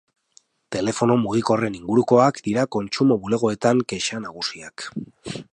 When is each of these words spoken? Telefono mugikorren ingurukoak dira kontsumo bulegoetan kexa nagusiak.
Telefono 0.75 1.17
mugikorren 1.23 1.77
ingurukoak 1.81 2.41
dira 2.49 2.65
kontsumo 2.79 3.21
bulegoetan 3.27 3.87
kexa 3.93 4.25
nagusiak. 4.29 4.89